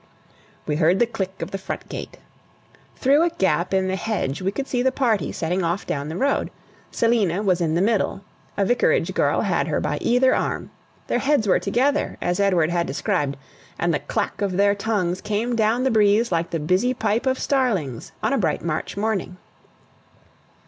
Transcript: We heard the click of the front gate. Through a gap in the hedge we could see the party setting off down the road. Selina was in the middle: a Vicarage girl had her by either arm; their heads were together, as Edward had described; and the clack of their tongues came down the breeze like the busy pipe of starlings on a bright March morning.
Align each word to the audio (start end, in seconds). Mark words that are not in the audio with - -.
We 0.65 0.77
heard 0.77 0.97
the 0.97 1.05
click 1.05 1.43
of 1.43 1.51
the 1.51 1.59
front 1.59 1.87
gate. 1.87 2.17
Through 2.95 3.21
a 3.21 3.29
gap 3.29 3.71
in 3.71 3.87
the 3.87 3.95
hedge 3.95 4.41
we 4.41 4.51
could 4.51 4.67
see 4.67 4.81
the 4.81 4.91
party 4.91 5.31
setting 5.31 5.63
off 5.63 5.85
down 5.85 6.09
the 6.09 6.17
road. 6.17 6.49
Selina 6.89 7.43
was 7.43 7.61
in 7.61 7.75
the 7.75 7.83
middle: 7.83 8.21
a 8.57 8.65
Vicarage 8.65 9.13
girl 9.13 9.41
had 9.41 9.67
her 9.67 9.79
by 9.79 9.99
either 10.01 10.33
arm; 10.33 10.71
their 11.05 11.19
heads 11.19 11.47
were 11.47 11.59
together, 11.59 12.17
as 12.19 12.39
Edward 12.39 12.71
had 12.71 12.87
described; 12.87 13.37
and 13.77 13.93
the 13.93 13.99
clack 13.99 14.41
of 14.41 14.53
their 14.53 14.73
tongues 14.73 15.21
came 15.21 15.55
down 15.55 15.83
the 15.83 15.91
breeze 15.91 16.31
like 16.31 16.49
the 16.49 16.59
busy 16.59 16.95
pipe 16.95 17.27
of 17.27 17.37
starlings 17.37 18.11
on 18.23 18.33
a 18.33 18.39
bright 18.39 18.63
March 18.63 18.97
morning. 18.97 19.37